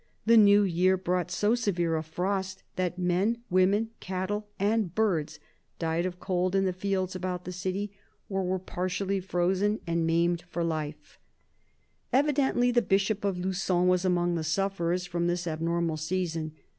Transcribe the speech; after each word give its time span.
The 0.25 0.35
new 0.35 0.63
year 0.63 0.97
brought 0.97 1.29
so 1.29 1.53
severe 1.53 1.95
a 1.95 2.01
frost 2.01 2.63
that 2.75 2.97
men, 2.97 3.37
women, 3.51 3.91
cattle 3.99 4.47
and 4.59 4.95
birds 4.95 5.39
died 5.77 6.07
of 6.07 6.19
cold 6.19 6.55
in 6.55 6.65
the 6.65 6.73
fields 6.73 7.15
about 7.15 7.45
the 7.45 7.51
city, 7.51 7.93
or 8.27 8.43
were 8.43 8.57
partially 8.57 9.19
frozen 9.19 9.79
and 9.85 10.07
maimed 10.07 10.41
for 10.49 10.63
life. 10.63 10.95
THE 10.95 10.97
BISHOP 11.03 11.19
OF 11.19 12.13
LUgON 12.13 12.17
n 12.17 12.19
Evidently 12.47 12.71
the 12.71 12.81
Bishop 12.81 13.23
of 13.23 13.37
Lugon 13.37 13.87
was 13.87 14.03
among 14.03 14.33
the 14.33 14.43
sufferers 14.43 15.05
from 15.05 15.27
this 15.27 15.45
abnormal 15.45 15.97
season. 15.97 16.53